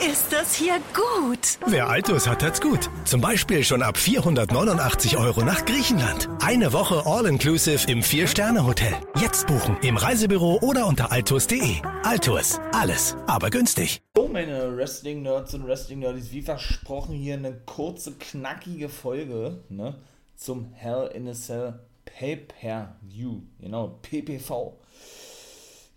[0.00, 1.58] ist das hier gut.
[1.66, 2.88] Wer Altus hat, hat's gut.
[3.04, 6.28] Zum Beispiel schon ab 489 Euro nach Griechenland.
[6.40, 8.94] Eine Woche All-Inclusive im Vier-Sterne-Hotel.
[9.20, 11.76] Jetzt buchen im Reisebüro oder unter altus.de.
[12.02, 14.00] Altus, alles, aber günstig.
[14.16, 19.96] So, meine Wrestling-Nerds und Wrestling-Nerds, wie versprochen hier eine kurze, knackige Folge ne,
[20.36, 23.42] zum Hell in a Cell Pay-Per-View.
[23.60, 24.78] Genau, PPV.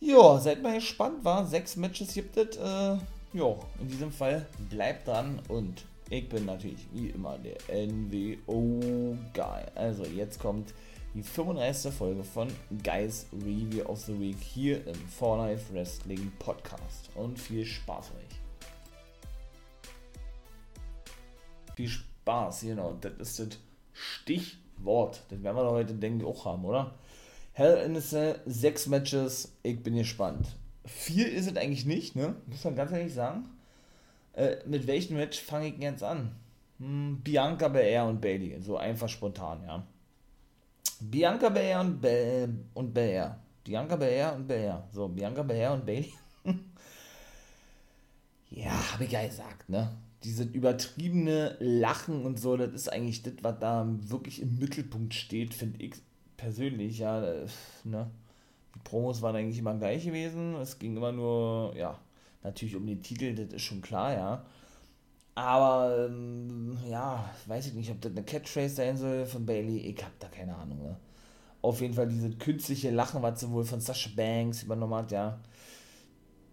[0.01, 1.45] Ja, seid mal gespannt, war.
[1.47, 2.57] Sechs Matches gibt es.
[2.57, 2.97] Äh,
[3.33, 7.57] ja, in diesem Fall bleibt dran und ich bin natürlich wie immer der
[7.87, 9.63] NWO-Guy.
[9.73, 10.73] Also jetzt kommt
[11.15, 11.91] die 35.
[11.93, 12.47] Folge von
[12.83, 17.09] Guys Review of the Week hier im For Life Wrestling Podcast.
[17.15, 18.39] Und viel Spaß euch.
[21.75, 22.95] Viel Spaß, genau.
[23.01, 23.59] Das ist das
[23.93, 25.23] Stichwort.
[25.29, 26.93] Das werden wir heute, denke ich, auch haben, oder?
[27.53, 29.55] Hell in a Cell, sechs Matches.
[29.63, 30.47] Ich bin gespannt
[30.85, 32.35] viel ist es eigentlich nicht, ne?
[32.47, 33.45] Muss man ganz ehrlich sagen.
[34.33, 36.35] Äh, mit welchem Match fange ich jetzt an?
[36.79, 38.59] Hm, Bianca Belair und Bailey.
[38.61, 39.85] So einfach spontan, ja.
[40.99, 43.39] Bianca Belair und, Be und Belair.
[43.63, 44.87] Bianca Belair und Belair.
[44.91, 46.13] So, Bianca Belair und Bailey.
[48.49, 49.91] ja, habe ich ja gesagt, ne?
[50.23, 55.53] Dieses übertriebene Lachen und so, das ist eigentlich das, was da wirklich im Mittelpunkt steht,
[55.53, 55.95] finde ich
[56.37, 57.45] persönlich, ja, äh,
[57.83, 58.09] ne?
[58.75, 60.55] Die Promos waren eigentlich immer gleich gewesen.
[60.55, 61.99] Es ging immer nur, ja,
[62.43, 64.45] natürlich um den Titel, das ist schon klar, ja.
[65.35, 69.79] Aber, ähm, ja, weiß ich nicht, ob das eine Catchphrase sein soll von Bailey.
[69.79, 70.97] Ich hab da keine Ahnung, ne?
[71.61, 75.39] Auf jeden Fall diese künstliche Lachen, was sie wohl von Sasha Banks übernommen hat, ja.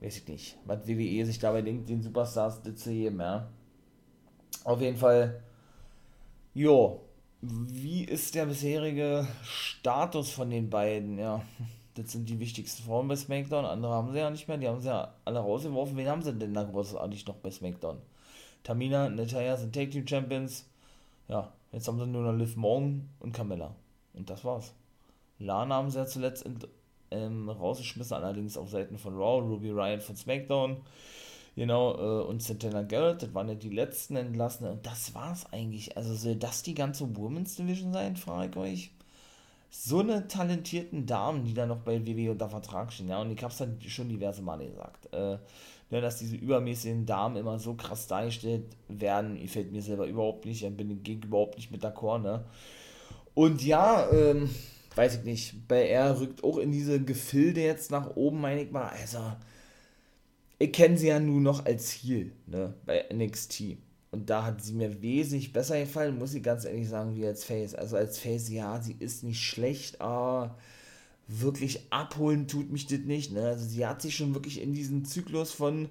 [0.01, 0.59] Weiß ich nicht.
[0.65, 3.51] Was WWE sich dabei denkt, den Superstars zu geben, ja.
[4.65, 5.43] Auf jeden Fall,
[6.55, 7.03] jo.
[7.43, 11.43] Wie ist der bisherige Status von den beiden, ja?
[12.01, 13.67] Das sind die wichtigsten Frauen bei SmackDown.
[13.67, 14.57] Andere haben sie ja nicht mehr.
[14.57, 15.99] Die haben sie ja alle rausgeworfen.
[15.99, 17.99] Wen haben sie denn da großartig noch bei SmackDown?
[18.63, 20.67] Tamina, Natalia sind Tag Team Champions.
[21.29, 23.75] Ja, jetzt haben sie nur noch Liv Morgan und Carmella.
[24.15, 24.73] Und das war's.
[25.39, 26.59] Lana haben sie ja zuletzt in,
[27.11, 30.79] ähm, rausgeschmissen, allerdings auf Seiten von Raw, Ruby Riot von SmackDown.
[31.55, 34.73] Genau, äh, und Santana Garrett, das waren ja die letzten entlassenen.
[34.73, 35.99] Und das war's eigentlich.
[35.99, 38.91] Also soll das die ganze Women's Division sein, frage ich euch
[39.71, 43.43] so eine talentierten Damen, die da noch bei WWE unter Vertrag stehen, ja, und ich
[43.43, 45.39] hab's dann schon diverse Male gesagt, äh,
[45.91, 50.65] ne, dass diese übermäßigen Damen immer so krass dargestellt werden, gefällt mir selber überhaupt nicht,
[50.65, 52.45] ich bin gegen überhaupt nicht mit d'accord, ne.
[53.35, 54.51] Und ja, ähm,
[54.97, 58.73] weiß ich nicht, bei er rückt auch in diese Gefilde jetzt nach oben, meine ich
[58.73, 59.21] mal, also,
[60.59, 63.77] ich kenne sie ja nur noch als Heel, ne, bei NXT.
[64.13, 67.45] Und da hat sie mir wesentlich besser gefallen, muss ich ganz ehrlich sagen, wie als
[67.45, 67.75] Face.
[67.75, 70.57] Also als Face, ja, sie ist nicht schlecht, aber
[71.29, 73.33] wirklich abholen tut mich das nicht.
[73.33, 73.43] Ne?
[73.43, 75.89] Also sie hat sich schon wirklich in diesen Zyklus von,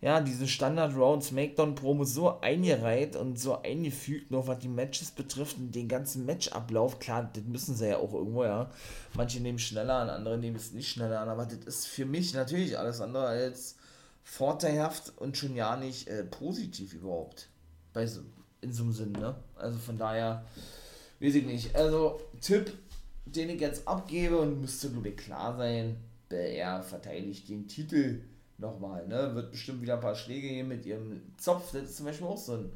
[0.00, 5.12] ja, diesen Standard Round Smackdown Promo so eingereiht und so eingefügt, noch was die Matches
[5.12, 6.98] betrifft und den ganzen Matchablauf.
[6.98, 8.68] Klar, das müssen sie ja auch irgendwo, ja.
[9.14, 12.34] Manche nehmen schneller an, andere nehmen es nicht schneller an, aber das ist für mich
[12.34, 13.76] natürlich alles andere als
[14.24, 17.48] vorteilhaft und schon ja nicht äh, positiv überhaupt.
[17.92, 18.22] Bei so,
[18.62, 19.36] in so einem Sinn, ne?
[19.54, 20.44] Also von daher,
[21.20, 21.76] weiß ich nicht.
[21.76, 22.72] Also, Tipp,
[23.26, 25.96] den ich jetzt abgebe und müsste, glaube ich, klar sein,
[26.30, 28.22] er verteidigt den Titel
[28.58, 29.34] nochmal, ne?
[29.34, 31.72] Wird bestimmt wieder ein paar Schläge geben mit ihrem Zopf.
[31.72, 32.72] Das ist zum Beispiel auch so ein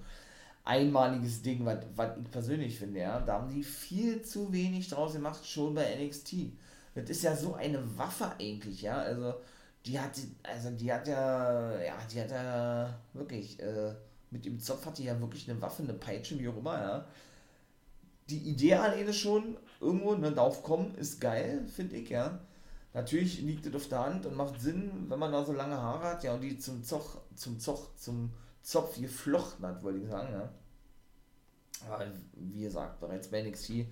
[0.64, 1.78] einmaliges Ding, was,
[2.18, 3.20] ich persönlich finde, ja.
[3.20, 6.34] Da haben die viel zu wenig draus gemacht, schon bei NXT.
[6.94, 8.98] Das ist ja so eine Waffe eigentlich, ja.
[8.98, 9.34] Also,
[9.88, 10.12] die hat,
[10.42, 13.94] also die hat ja, ja, die hat ja wirklich, äh,
[14.30, 17.06] mit dem Zopf hat die ja wirklich eine Waffe, eine Peitsche, wie auch immer, ja.
[18.28, 22.38] Die Idee alleine schon, irgendwo, ne, darauf kommen, ist geil, finde ich, ja.
[22.92, 26.08] Natürlich liegt es auf der Hand und macht Sinn, wenn man da so lange Haare
[26.08, 30.32] hat, ja, und die zum Zoch, zum Zoch, zum Zopf geflochten hat, wollte ich sagen,
[30.32, 30.52] ja.
[31.88, 33.86] Aber wie gesagt, bereits bei NXT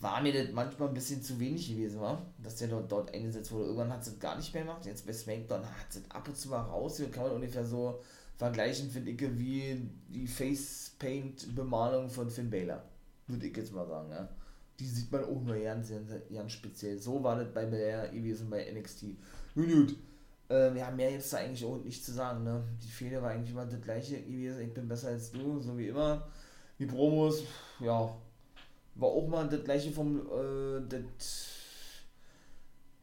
[0.00, 3.52] war mir das manchmal ein bisschen zu wenig gewesen, war, dass der dort, dort eingesetzt
[3.52, 3.66] wurde.
[3.66, 4.84] Irgendwann hat es gar nicht mehr gemacht.
[4.84, 6.96] Jetzt bei SmackDown hat es ab und zu mal raus.
[6.96, 8.00] Hier kann man ungefähr so
[8.36, 12.82] vergleichen, finde ich, wie die Face Paint Bemalung von Finn Balor.
[13.26, 14.28] Würde ich jetzt mal sagen, ja.
[14.80, 15.92] Die sieht man auch nur ganz,
[16.32, 16.98] ganz speziell.
[16.98, 19.04] So war das bei Belair gewesen bei NXT.
[19.54, 19.96] Nun gut.
[20.50, 22.62] Äh, ja, mehr jetzt da eigentlich auch nicht zu sagen, ne.
[22.82, 24.62] Die Fehler war eigentlich immer das gleiche gewesen.
[24.62, 26.26] Ich bin besser als du, so wie immer.
[26.80, 27.44] Die Promos,
[27.78, 28.14] ja,
[28.94, 31.44] war auch mal das gleiche vom, äh, das,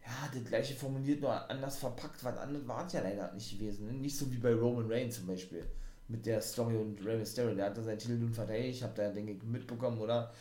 [0.05, 3.87] ja, das gleiche formuliert, nur anders verpackt, was anderes war es ja leider nicht gewesen.
[3.87, 3.93] Ne?
[3.93, 5.65] Nicht so wie bei Roman Reigns zum Beispiel.
[6.07, 9.11] Mit der Story und Rey Mysterio, der hat da seinen Titel nun verteidigt, habt ihr,
[9.11, 10.33] denke ich, mitbekommen, oder?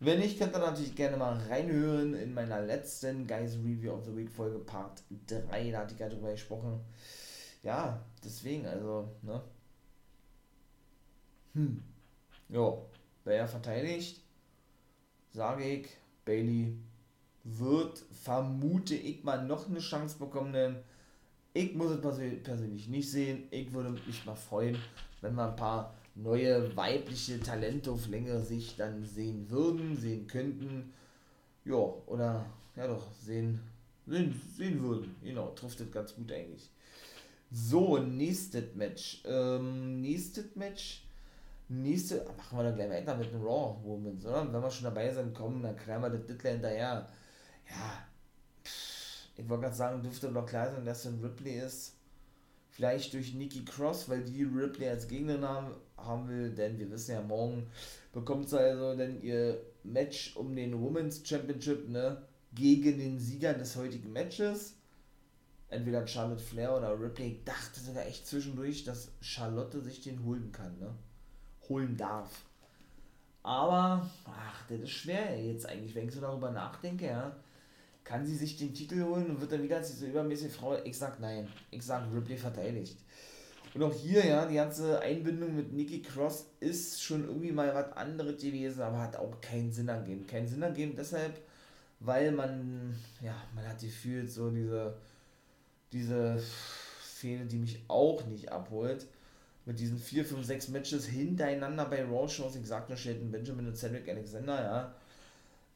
[0.00, 4.16] Wenn nicht, könnt ihr natürlich gerne mal reinhören in meiner letzten Guys Review of the
[4.16, 6.80] Week Folge Part 3, da hatte ich ja drüber gesprochen.
[7.62, 9.42] ja, deswegen, also, ne?
[11.54, 11.82] Hm.
[12.48, 12.78] Ja,
[13.24, 14.22] wer verteidigt,
[15.38, 15.86] sage ich,
[16.24, 16.74] Bailey
[17.44, 20.76] wird, vermute ich mal, noch eine Chance bekommen, denn
[21.54, 23.44] ich muss es persönlich nicht sehen.
[23.52, 24.76] Ich würde mich mal freuen,
[25.20, 30.92] wenn wir ein paar neue weibliche Talente auf längere Sicht dann sehen würden, sehen könnten.
[31.64, 32.44] Ja, oder
[32.74, 33.60] ja doch, sehen,
[34.08, 35.14] sehen, sehen würden.
[35.22, 36.68] Genau, trifft das ganz gut eigentlich.
[37.52, 39.22] So, nächstes Match.
[39.24, 41.04] Ähm, nächstes Match.
[41.68, 44.50] Nächste, machen wir dann gleich weiter mit den Raw Womans, oder?
[44.50, 47.08] Wenn wir schon dabei sind, kommen, dann kriegen wir das Dittler hinterher.
[47.68, 48.08] Ja,
[49.36, 51.94] ich wollte gerade sagen, dürfte doch klar sein, dass es ein Ripley ist.
[52.70, 57.22] Vielleicht durch Nikki Cross, weil die Ripley als Gegner haben will, denn wir wissen ja,
[57.22, 57.66] morgen
[58.12, 62.22] bekommt sie also dann ihr Match um den Women's Championship, ne,
[62.54, 64.74] gegen den Sieger des heutigen Matches.
[65.70, 67.32] Entweder Charlotte Flair oder Ripley.
[67.32, 70.94] Ich dachte sogar echt zwischendurch, dass Charlotte sich den holen kann, ne?
[71.68, 72.42] Holen darf.
[73.42, 77.32] Aber, ach, das ist schwer jetzt eigentlich, wenn ich so darüber nachdenke, ja
[78.08, 80.82] kann sie sich den Titel holen und wird dann wieder als diese übermäßige Frau.
[80.82, 81.46] Ich sag nein.
[81.70, 82.96] Ich sag Ripley verteidigt.
[83.74, 87.92] Und auch hier, ja, die ganze Einbindung mit Nikki Cross ist schon irgendwie mal was
[87.92, 90.26] anderes gewesen, aber hat auch keinen Sinn ergeben.
[90.26, 91.38] Keinen Sinn ergeben deshalb,
[92.00, 94.96] weil man, ja, man hat gefühlt so diese,
[95.92, 96.42] diese
[97.02, 99.06] Fehler, die mich auch nicht abholt.
[99.68, 102.56] Mit diesen 4, 5, 6 Matches hintereinander bei Raw Shows.
[102.56, 104.94] Ich sagte schon, Benjamin und Cedric Alexander, ja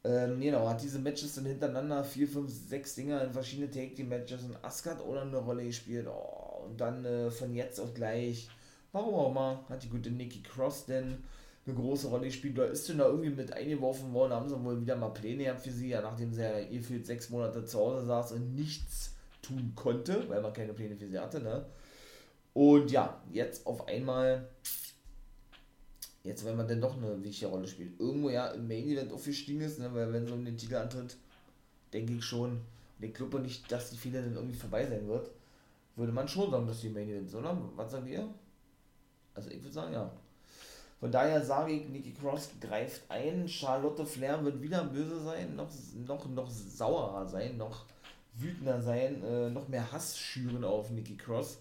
[0.04, 4.64] ähm, genau, hat diese Matches dann hintereinander, 4, 5, 6 Dinger in verschiedene Take-Team-Matches und
[4.64, 6.08] Asgard oder eine Rolle gespielt.
[6.08, 8.48] Oh, und dann äh, von jetzt auf gleich,
[8.90, 11.18] warum auch immer, hat die gute Nikki Cross denn
[11.64, 12.58] eine große Rolle gespielt.
[12.58, 15.62] Da ist denn da irgendwie mit eingeworfen worden, haben sie wohl wieder mal Pläne gehabt
[15.62, 19.72] für sie, ja, nachdem sie ja gefühlt sechs Monate zu Hause saß und nichts tun
[19.76, 21.64] konnte, weil man keine Pläne für sie hatte, ne?
[22.54, 24.48] Und ja, jetzt auf einmal
[26.24, 27.98] Jetzt, wenn man denn doch eine wichtige Rolle spielt.
[27.98, 31.16] Irgendwo ja im Main Event aufgestiegen ist, ne, weil wenn so um den Titel antritt,
[31.92, 35.30] denke ich schon, und ich glaube nicht, dass die viele dann irgendwie vorbei sein wird,
[35.96, 37.60] würde man schon sagen, dass die Main Event ist, oder?
[37.74, 38.28] Was sagt ihr?
[39.34, 40.12] Also ich würde sagen, ja.
[41.00, 45.68] Von daher sage ich, Nikki Cross greift ein, Charlotte Flair wird wieder böse sein, noch,
[46.06, 47.86] noch, noch saurer sein, noch
[48.34, 51.58] wütender sein, äh, noch mehr Hass schüren auf Nikki Cross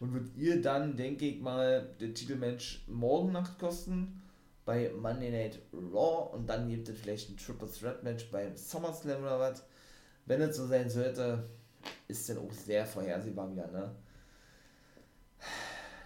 [0.00, 4.22] und wird ihr dann, denke ich mal, der Titelmatch morgen Nacht kosten
[4.64, 9.22] bei Monday Night Raw und dann gibt es vielleicht ein Triple Threat Match beim SummerSlam
[9.22, 9.62] oder was.
[10.26, 11.48] Wenn es so sein sollte,
[12.08, 13.94] ist dann auch sehr vorhersehbar wieder, ne?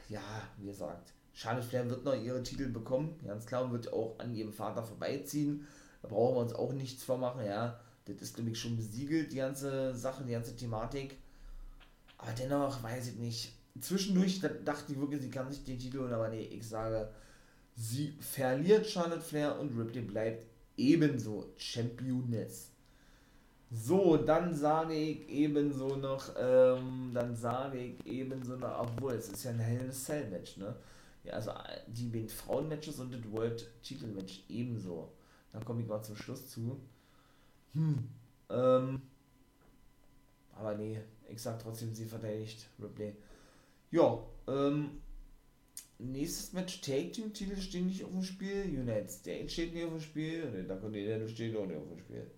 [0.09, 0.21] Ja,
[0.57, 4.35] wie gesagt, Charlotte Flair wird noch ihre Titel bekommen, ganz klar, und wird auch an
[4.35, 5.67] ihrem Vater vorbeiziehen.
[6.03, 7.79] Da brauchen wir uns auch nichts vormachen, ja.
[8.07, 11.17] Das ist, glaube ich, schon besiegelt, die ganze Sache, die ganze Thematik.
[12.17, 16.13] Aber dennoch weiß ich nicht zwischendurch dachte ich wirklich, sie kann sich den Titel holen,
[16.13, 17.09] aber nee, ich sage,
[17.75, 20.47] sie verliert Charlotte Flair und Ripley bleibt
[20.77, 22.71] ebenso Championess.
[23.71, 29.45] So, dann sage ich ebenso noch, ähm, dann sage ich ebenso noch, obwohl es ist
[29.45, 30.75] ja ein Hell in a Cell Match, ne?
[31.25, 31.53] Ja, also
[31.87, 35.13] die beiden Frauen-Matches und das World-Titel-Match ebenso.
[35.53, 36.81] Dann komme ich mal zum Schluss zu.
[37.75, 38.09] Hm,
[38.49, 39.03] ähm,
[40.57, 43.15] aber nee, ich sag trotzdem, sie verteidigt Ripley.
[43.91, 45.01] Ja, ähm,
[45.99, 49.93] nächstes Match Take Team Titel stehen nicht auf dem Spiel, United States steht nicht auf
[49.93, 52.31] dem Spiel, und der Continental steht auch nicht auf dem Spiel.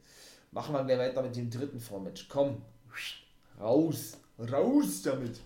[0.52, 2.28] Machen wir gleich weiter mit dem dritten Vormatch.
[2.28, 2.62] Komm,
[3.58, 5.40] raus, raus damit.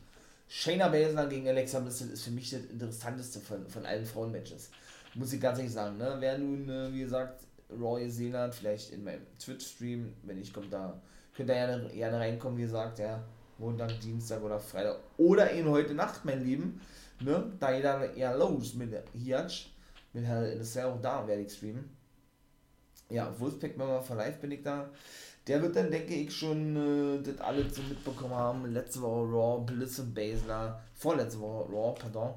[0.48, 4.70] Shayna Baszler gegen Alexa Bliss ist für mich das interessanteste von, von allen Frauenmatches.
[5.14, 6.16] Muss ich ganz ehrlich sagen, ne?
[6.20, 10.68] Wer nun, äh, wie gesagt, Raw gesehen hat, vielleicht in meinem Twitch-Stream, wenn ich komme
[10.68, 11.00] da,
[11.34, 13.24] könnt ihr gerne, gerne reinkommen, wie gesagt, ja.
[13.58, 16.80] Montag, Dienstag oder Freitag oder eben heute Nacht, mein Lieben.
[17.20, 17.52] Ne?
[17.60, 19.70] Da geht dann eher los mit Hiatch.
[20.12, 21.90] Mit Hell in the Cell, da werde ich streamen.
[23.10, 24.88] Ja, Wolfpack Mama for Life bin ich da.
[25.46, 28.72] Der wird dann, denke ich, schon äh, das alles so mitbekommen haben.
[28.72, 30.80] Letzte Woche Raw, Bliss und Basler.
[30.94, 32.34] Vorletzte Woche Raw, pardon.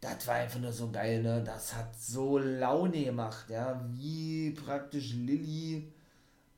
[0.00, 1.42] Das war einfach nur so geil, ne?
[1.44, 3.80] Das hat so Laune gemacht, ja.
[3.92, 5.90] Wie praktisch Lilly,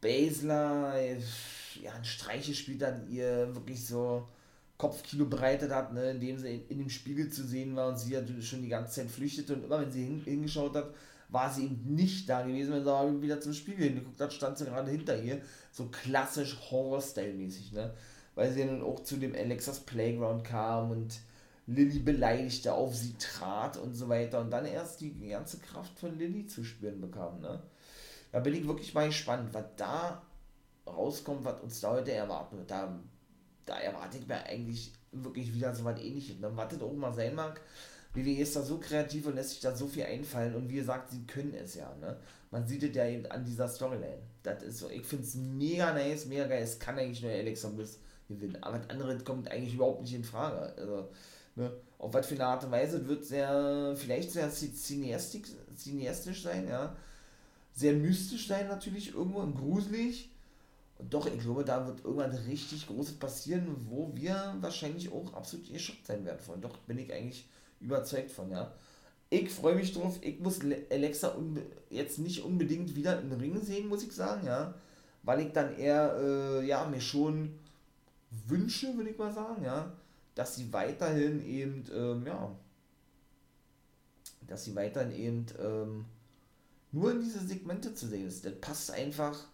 [0.01, 1.17] Basler, ja,
[1.87, 4.27] einen Streich gespielt hat, ihr wirklich so
[4.79, 8.17] Kopfkino bereitet hat, ne, indem sie in, in, dem Spiegel zu sehen war und sie
[8.17, 10.95] hat schon die ganze Zeit flüchtete und immer wenn sie hin, hingeschaut hat,
[11.29, 14.57] war sie eben nicht da gewesen, wenn sie aber wieder zum Spiegel hingeguckt hat, stand
[14.57, 15.43] sie gerade hinter ihr,
[15.73, 17.93] so klassisch Horror-Style-mäßig, ne,
[18.37, 21.21] weil sie dann auch zu dem Alexas Playground kam und
[21.67, 26.17] Lilly beleidigte, auf sie trat und so weiter und dann erst die ganze Kraft von
[26.17, 27.63] Lilly zu spüren bekam, ne.
[28.31, 30.23] Da bin ich wirklich mal gespannt, was da
[30.89, 32.71] rauskommt, was uns da heute erwarten wird.
[32.71, 32.99] Da,
[33.65, 36.41] da erwarte ich mir eigentlich wirklich wieder so was ähnliches.
[36.41, 37.61] Dann wartet auch mal sein mag.
[38.15, 41.11] WWE ist da so kreativ und lässt sich da so viel einfallen und wie gesagt,
[41.11, 42.17] sie können es ja, ne?
[42.51, 44.23] Man sieht es ja eben an dieser Storyline.
[44.43, 46.63] Das ist so, ich finde es mega nice, mega geil.
[46.63, 48.57] Es kann eigentlich nur Alexa Bliss gewinnen.
[48.63, 50.73] Aber das andere kommt eigentlich überhaupt nicht in Frage.
[50.79, 51.11] Also,
[51.57, 51.71] ne?
[51.99, 56.97] Auf was für eine Art und Weise wird sehr, vielleicht sehr cineastisch sein, ja.
[57.75, 60.31] Sehr mystisch sein natürlich irgendwo und gruselig.
[60.99, 65.73] Und doch, ich glaube, da wird irgendwann richtig Großes passieren, wo wir wahrscheinlich auch absolut
[65.73, 66.61] geschockt sein werden von.
[66.61, 67.49] Doch bin ich eigentlich
[67.81, 68.73] überzeugt von, ja.
[69.31, 70.19] Ich freue mich drauf.
[70.23, 71.37] Ich muss Alexa
[71.91, 74.75] jetzt nicht unbedingt wieder im Ring sehen, muss ich sagen, ja.
[75.23, 77.59] Weil ich dann eher, äh, ja, mir schon
[78.47, 79.93] wünsche, würde ich mal sagen, ja,
[80.35, 82.51] dass sie weiterhin eben, ähm, ja,
[84.47, 86.05] dass sie weiterhin eben ähm,
[86.93, 88.45] nur in diese Segmente zu sehen ist.
[88.45, 89.47] Das passt einfach,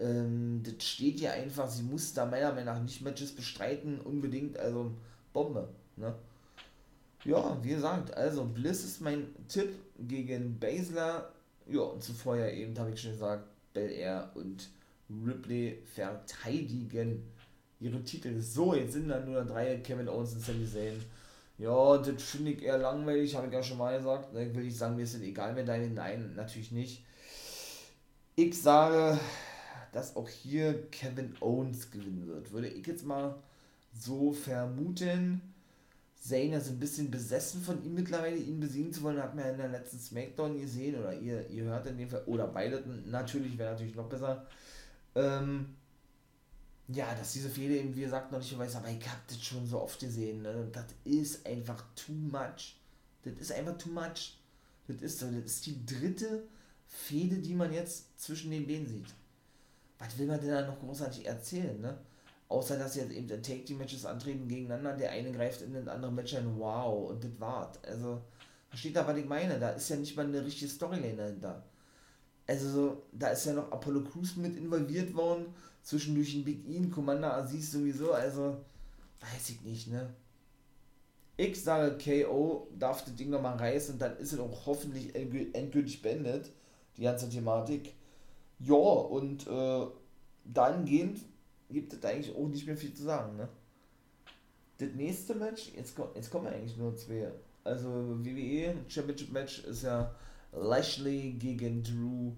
[0.00, 4.58] ähm, das steht ja einfach, sie muss da meiner Meinung nach nicht Matches bestreiten, unbedingt,
[4.58, 4.92] also
[5.32, 6.14] Bombe, ne?
[7.24, 11.30] Ja, wie gesagt, also Bliss ist mein Tipp gegen Basler.
[11.68, 14.70] Ja, und zuvor ja eben, habe ich schon gesagt, Bel Air und
[15.10, 17.22] Ripley verteidigen
[17.78, 18.40] ihre Titel.
[18.40, 21.04] So, jetzt sind da nur drei, Kevin Owens und Sami Zayn.
[21.58, 24.34] Ja, das finde ich eher langweilig, habe ich ja schon mal gesagt.
[24.34, 25.88] Da will ich sagen, ist es egal, wenn deine.
[25.88, 27.04] Nein, natürlich nicht.
[28.34, 29.18] Ich sage,
[29.92, 32.52] dass auch hier Kevin Owens gewinnen wird.
[32.52, 33.36] Würde ich jetzt mal
[33.92, 35.40] so vermuten.
[36.20, 39.50] Zayn ist ein bisschen besessen von ihm mittlerweile, ihn besiegen zu wollen, hat man ja
[39.52, 43.56] in der letzten Smackdown gesehen, oder ihr, ihr hört in dem Fall, oder beide, natürlich
[43.56, 44.46] wäre natürlich noch besser.
[45.14, 45.74] Ähm,
[46.88, 49.66] ja, dass diese Fehler eben, wie gesagt, noch nicht weiß, aber ich habe das schon
[49.66, 50.68] so oft gesehen, ne?
[50.72, 52.76] das ist einfach too much.
[53.22, 54.38] Das ist einfach too much.
[54.88, 56.42] Das ist das ist die dritte
[56.86, 59.14] Fehde, die man jetzt zwischen den Beinen sieht.
[60.00, 61.96] Was will man denn da noch großartig erzählen, ne?
[62.48, 66.16] Außer dass jetzt eben Take Team Matches antreten gegeneinander, der eine greift in den anderen
[66.16, 67.78] Match ein, wow, und das war's.
[67.84, 68.20] Also,
[68.68, 69.60] versteht da, was ich meine?
[69.60, 71.62] Da ist ja nicht mal eine richtige Storyline dahinter.
[72.48, 76.88] Also, so, da ist ja noch Apollo Crews mit involviert worden, zwischendurch ein Big E,
[76.88, 78.56] Commander Aziz sowieso, also,
[79.20, 80.12] weiß ich nicht, ne?
[81.36, 86.02] Ich sage, KO darf das Ding nochmal reißen und dann ist es auch hoffentlich endgültig
[86.02, 86.50] beendet,
[86.96, 87.94] die ganze Thematik.
[88.60, 89.86] Ja, und äh,
[90.44, 91.20] dann gehend
[91.70, 93.48] gibt es eigentlich auch nicht mehr viel zu sagen, ne?
[94.78, 97.30] Das nächste Match, jetzt, jetzt kommen eigentlich nur zwei.
[97.64, 100.14] Also WWE Championship Match ist ja
[100.52, 102.32] Lashley gegen Drew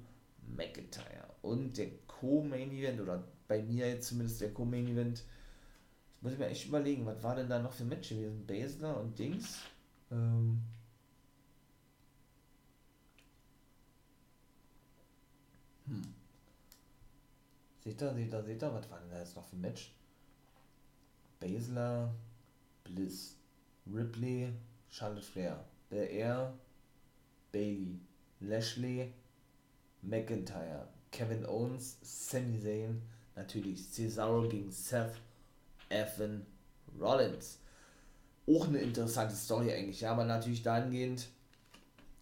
[0.57, 1.29] McIntyre.
[1.43, 5.25] Und der Co-Main Event, oder bei mir jetzt zumindest der Co-Main Event,
[6.21, 8.47] muss ich mir echt überlegen, was war denn da noch für Match gewesen?
[8.47, 9.59] Basler und Dings?
[10.11, 10.61] Ähm.
[17.83, 19.93] Seht ihr, seht ihr, seht ihr, was war denn da jetzt noch für ein Match?
[21.41, 22.15] Basler,
[22.85, 23.37] Bliss,
[23.93, 24.53] Ripley,
[24.89, 26.55] Charlotte Flair, Bel Air,
[27.51, 27.99] Bailey,
[28.39, 29.13] Lashley,
[30.03, 33.03] McIntyre, Kevin Owens, Sami Zayn,
[33.35, 35.21] natürlich Cesaro gegen Seth,
[35.89, 36.47] Evan
[37.01, 37.59] Rollins.
[38.47, 41.29] Auch eine interessante Story eigentlich, ja, aber natürlich dahingehend,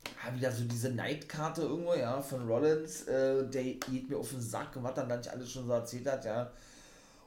[0.04, 4.40] ja, wieder so diese Neidkarte irgendwo, ja, von Rollins, äh, der geht mir auf den
[4.40, 6.50] Sack, was er dann nicht alles schon so erzählt hat, ja.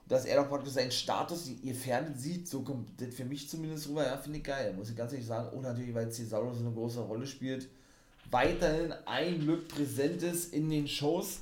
[0.08, 3.90] dass er doch praktisch seinen Status, ihr Fernsehen sieht, so kommt das für mich zumindest
[3.90, 5.56] rüber, ja, finde ich geil, muss ich ganz ehrlich sagen.
[5.56, 7.68] Und natürlich, weil Cesaro so eine große Rolle spielt,
[8.32, 11.40] weiterhin ein Glück präsent ist in den Shows.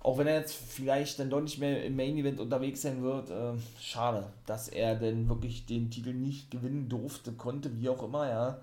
[0.00, 3.30] Auch wenn er jetzt vielleicht dann doch nicht mehr im Main Event unterwegs sein wird,
[3.30, 8.28] äh, schade, dass er denn wirklich den Titel nicht gewinnen durfte, konnte, wie auch immer,
[8.28, 8.60] ja.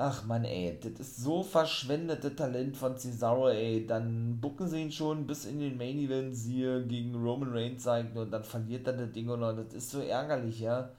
[0.00, 3.84] Ach man, ey, das ist so verschwendete Talent von Cesaro, ey.
[3.84, 8.16] Dann bucken sie ihn schon bis in den Main Event, siehe gegen Roman Reigns zeigen
[8.16, 10.90] und dann verliert er das Ding und das ist so ärgerlich, ja.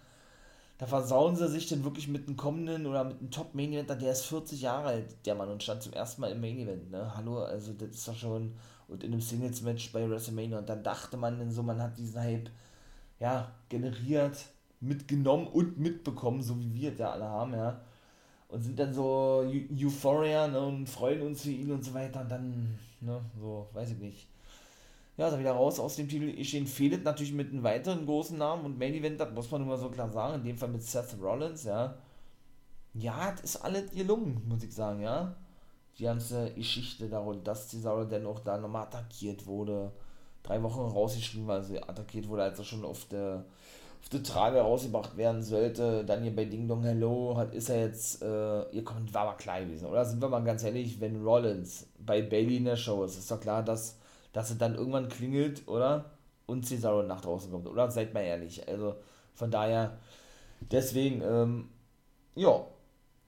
[0.80, 3.90] Da versauen sie sich denn wirklich mit einem kommenden oder mit einem Top Main Event,
[4.02, 6.92] der ist 40 Jahre alt, der Mann, und stand zum ersten Mal im Main Event,
[6.92, 7.16] ne?
[7.16, 8.54] Hallo, also das ist doch schon,
[8.90, 11.98] und in einem Singles Match bei WrestleMania und dann dachte man dann so, man hat
[11.98, 12.50] diesen Hype,
[13.22, 14.38] ja, generiert,
[14.82, 17.80] mitgenommen und mitbekommen, so wie wir es ja alle haben, ja
[18.50, 22.30] und sind dann so Euphoria ne, und freuen uns für ihn und so weiter und
[22.30, 24.28] dann, ne, so, weiß ich nicht.
[25.18, 26.30] Ja, ist er wieder raus aus dem Titel.
[26.30, 29.72] Ich fehlt natürlich mit einem weiteren großen Namen und Main Event, das muss man nur
[29.72, 31.96] mal so klar sagen, in dem Fall mit Seth Rollins, ja.
[32.94, 35.36] Ja, das ist alles gelungen, muss ich sagen, ja.
[35.98, 39.92] Die ganze Geschichte darum, dass Cesaro dann auch da nochmal attackiert wurde.
[40.42, 43.46] Drei Wochen rausgeschrieben, weil sie attackiert wurde, als er schon auf der
[44.02, 47.82] auf die Trage rausgebracht werden sollte, dann hier bei Ding Dong Hello, hat, ist er
[47.82, 50.06] jetzt, äh, ihr kommt, war aber klar gewesen, oder?
[50.06, 53.40] Sind wir mal ganz ehrlich, wenn Rollins bei Bailey in der Show ist, ist doch
[53.40, 53.98] klar, dass,
[54.34, 56.06] dass es dann irgendwann klingelt, oder?
[56.50, 57.90] und Cesaro nach draußen kommt, oder?
[57.90, 58.68] Seid mal ehrlich.
[58.68, 58.96] Also
[59.36, 59.98] von daher,
[60.60, 61.70] deswegen, ähm,
[62.36, 62.66] ja,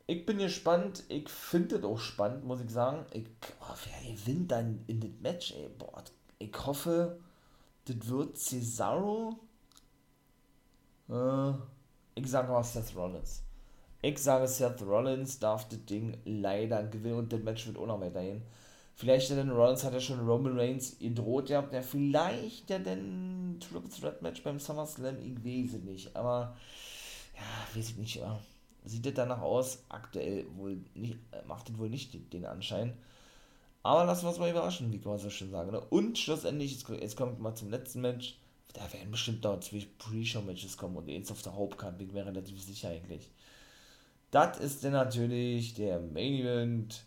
[0.07, 1.03] ich bin gespannt.
[1.07, 3.05] Ich finde es auch spannend, muss ich sagen.
[3.13, 3.25] Ich,
[3.61, 5.69] oh, wer gewinnt dann in das Match, ey?
[5.77, 6.03] Boah,
[6.39, 7.19] ich hoffe,
[7.85, 9.39] das wird Cesaro.
[11.11, 11.53] Äh,
[12.15, 13.43] ich sage mal Seth Rollins.
[14.01, 18.01] Ich sage, Seth Rollins darf das Ding leider gewinnen und das Match wird auch noch
[18.01, 18.41] weiterhin.
[18.95, 23.89] Vielleicht denn Rollins hat ja schon Roman Reigns gedroht ja, der vielleicht ja denn Triple
[23.89, 26.55] Threat Match beim SummerSlam, ich weiß nicht, aber
[27.35, 28.39] ja, weiß ich nicht, ja.
[28.85, 32.93] sieht das danach aus, aktuell wohl nicht, äh, macht das wohl nicht den Anschein.
[33.83, 35.71] Aber lassen wir uns mal überraschen, wie kann man so schön sagen.
[35.71, 35.79] Ne?
[35.79, 38.37] Und schlussendlich, jetzt kommt mal zum letzten Match,
[38.73, 42.25] da werden bestimmt noch zwei Pre-Show-Matches kommen und eins auf der Hauptcard, bin ich mir
[42.25, 43.29] relativ sicher eigentlich.
[44.31, 47.03] Das ist dann natürlich der Main Event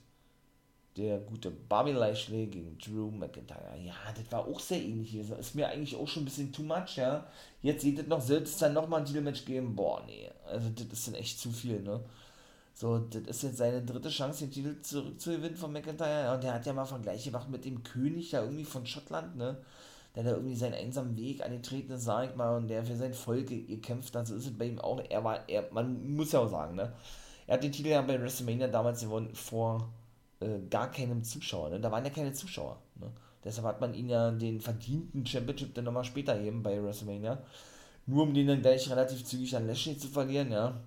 [0.97, 3.77] der gute Bobby Lashley gegen Drew McIntyre.
[3.85, 5.17] Ja, das war auch sehr ähnlich.
[5.29, 7.27] Das ist mir eigentlich auch schon ein bisschen too much, ja.
[7.63, 9.75] Jetzt sieht es noch, sollte es dann nochmal ein Titelmatch geben?
[9.75, 10.31] Boah, nee.
[10.47, 12.01] Also, das ist dann echt zu viel, ne?
[12.75, 16.33] So, das ist jetzt seine dritte Chance, den Titel zurückzugewinnen von McIntyre.
[16.35, 19.57] Und der hat ja mal Vergleiche gemacht mit dem König da irgendwie von Schottland, ne?
[20.15, 23.15] Der da irgendwie seinen einsamen Weg angetreten ist, sag ich mal, und der für sein
[23.15, 24.27] Volk gekämpft hat.
[24.29, 25.03] So ist es bei ihm auch.
[25.09, 26.93] Er war, er, man muss ja auch sagen, ne?
[27.47, 29.89] Er hat den Titel ja bei WrestleMania damals gewonnen vor
[30.41, 31.71] äh, gar keinem Zuschauer.
[31.71, 31.81] Ne?
[31.81, 32.79] Da waren ja keine Zuschauer.
[32.97, 33.11] Ne?
[33.45, 37.43] Deshalb hat man ihn ja den verdienten Championship dann nochmal später eben bei WrestleMania.
[38.07, 40.81] Nur um den dann gleich relativ zügig an Lashley zu verlieren, ja.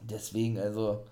[0.00, 1.04] Deswegen, also,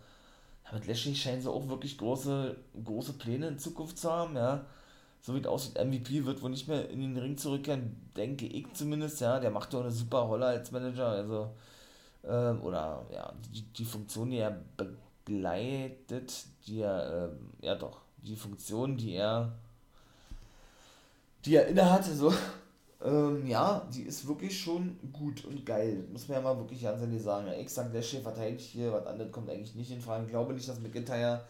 [0.72, 4.64] mit Lashley scheinen sie auch wirklich große, große Pläne in Zukunft zu haben, ja.
[5.20, 8.72] So wie es aussieht, MVP wird wohl nicht mehr in den Ring zurückkehren, denke ich
[8.74, 9.40] zumindest, ja.
[9.40, 11.50] Der macht doch eine super Rolle als Manager, also,
[12.22, 18.36] äh, oder, ja, die, die Funktion, die er begleitet, die er, ähm, ja doch, die
[18.36, 19.52] Funktion, die er,
[21.44, 22.32] die er inne hatte, so,
[23.04, 26.04] ähm, ja, die ist wirklich schon gut und geil.
[26.12, 27.46] Muss man ja mal wirklich ganz ehrlich sagen.
[27.60, 30.24] Ich sage, der Chef verteidigt hier, was anderes kommt eigentlich nicht in Frage.
[30.24, 31.42] Ich glaube nicht, dass McIntyre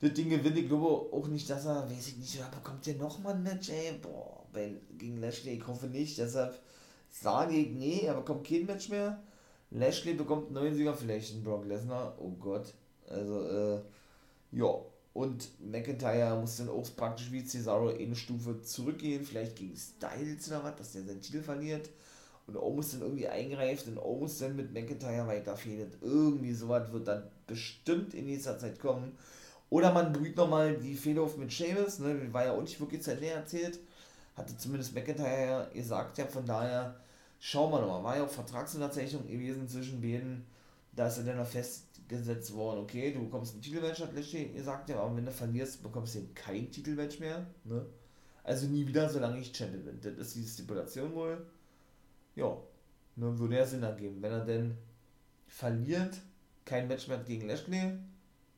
[0.00, 0.58] das Ding gewinnt.
[0.58, 3.98] Ich glaube auch nicht, dass er, weiß ich nicht, bekommt der nochmal ein Match, ey,
[4.00, 6.18] boah, bei, gegen Lashley, ich hoffe nicht.
[6.18, 6.58] Deshalb
[7.10, 9.22] sage ich, nee, er bekommt kein Match mehr.
[9.70, 12.72] Lashley bekommt einen neuen Sieger, vielleicht einen Brock Lesnar, oh Gott.
[13.08, 13.80] Also, äh,
[14.52, 14.74] ja.
[15.12, 20.62] Und McIntyre muss dann auch praktisch wie Cesaro eine Stufe zurückgehen, vielleicht gegen Styles oder
[20.62, 21.88] was, dass der seinen Titel verliert.
[22.46, 25.90] Und O muss dann irgendwie eingreifen und O muss dann mit McIntyre weiterfehlen.
[26.02, 29.16] Irgendwie sowas wird dann bestimmt in nächster Zeit kommen.
[29.68, 33.02] Oder man brüht nochmal die Fehler auf mit Sheamus, ne, war ja auch nicht wirklich
[33.02, 33.80] Zeit leer erzählt.
[34.36, 37.00] Hatte zumindest McIntyre ja gesagt, ja, von daher
[37.40, 38.04] schauen wir nochmal.
[38.04, 40.44] War ja auch Vertragsunterzeichnung gewesen zwischen beiden.
[40.94, 44.50] Da ist er dann noch fest gesetzt worden, okay, du bekommst ein Titelmatch, hat Lashley
[44.50, 47.84] gesagt, ja, aber wenn du verlierst, bekommst du eben kein Titelmatch mehr, ne?
[48.44, 50.00] Also nie wieder, solange ich Champion bin.
[50.00, 51.44] Das ist die Stipulation wohl.
[52.36, 52.56] Ja,
[53.16, 54.22] ne, würde er Sinn ergeben.
[54.22, 54.78] Wenn er denn
[55.48, 56.20] verliert,
[56.64, 57.98] kein Match mehr gegen Lashley,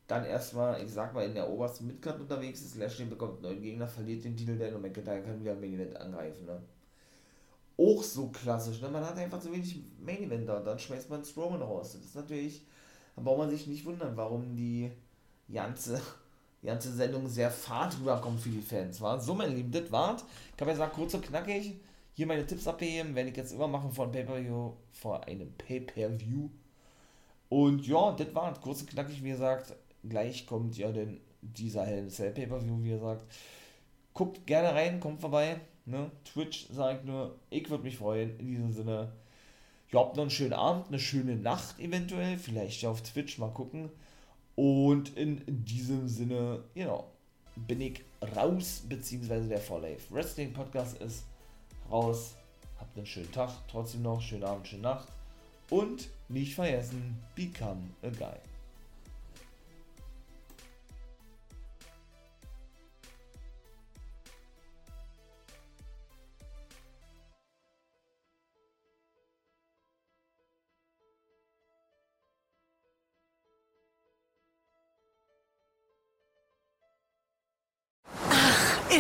[0.09, 3.87] dann erstmal, ich sag mal, in der obersten Midcard unterwegs ist, Lashley bekommt neuen Gegner,
[3.87, 6.61] verliert den Titel, der und McIntyre kann wieder Main Event angreifen, ne?
[7.77, 8.89] Auch so klassisch, ne?
[8.89, 11.93] Man hat einfach zu wenig Main Event da, dann schmeißt man Strowman raus.
[11.93, 12.67] Das ist natürlich
[13.19, 14.93] dann braucht man sich nicht wundern, warum die
[15.53, 16.01] ganze,
[16.63, 19.01] ganze Sendung sehr fad rüberkommt für die Fans.
[19.01, 20.25] War so, meine Lieben, das war's.
[20.55, 21.81] Ich habe ja gesagt, kurz und knackig.
[22.13, 26.49] Hier meine Tipps abheben, werde ich jetzt immer machen vor einem Pay-Per-View, vor einem Pay-Per-View.
[27.49, 28.61] Und ja, das war's.
[28.61, 29.75] Kurz und knackig, wie gesagt.
[30.03, 33.25] Gleich kommt ja denn dieser Hell in Cell Pay-Per-View, wie gesagt.
[34.15, 35.61] Guckt gerne rein, kommt vorbei.
[35.87, 36.11] Ne?
[36.25, 38.39] Twitch sagt nur, ich würde mich freuen.
[38.39, 39.13] In diesem Sinne,
[39.91, 43.53] ihr habt noch einen schönen Abend, eine schöne Nacht eventuell, vielleicht ja auf Twitch, mal
[43.53, 43.91] gucken.
[44.55, 47.13] Und in diesem Sinne, genau,
[47.55, 48.03] bin ich
[48.37, 51.25] raus, beziehungsweise der For Life Wrestling Podcast ist
[51.91, 52.35] raus.
[52.79, 55.09] Habt einen schönen Tag, trotzdem noch, schönen Abend, schöne Nacht.
[55.71, 58.48] Und nicht vergessen, become a guy.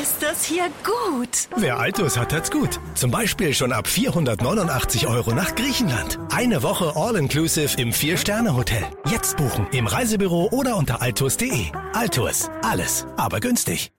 [0.00, 1.48] Ist das hier gut?
[1.56, 2.78] Wer Altus hat, hat's gut.
[2.94, 6.20] Zum Beispiel schon ab 489 Euro nach Griechenland.
[6.32, 8.84] Eine Woche All-Inclusive im Vier-Sterne-Hotel.
[9.10, 11.66] Jetzt buchen im Reisebüro oder unter altus.de.
[11.94, 12.48] Altus.
[12.62, 13.90] Alles, aber günstig.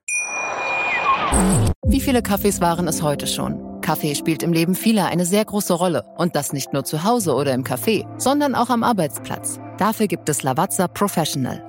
[1.86, 3.82] Wie viele Kaffees waren es heute schon?
[3.82, 6.06] Kaffee spielt im Leben vieler eine sehr große Rolle.
[6.18, 9.60] Und das nicht nur zu Hause oder im Café, sondern auch am Arbeitsplatz.
[9.78, 11.69] Dafür gibt es Lavazza Professional.